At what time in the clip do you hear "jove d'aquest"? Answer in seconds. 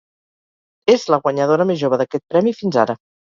1.83-2.25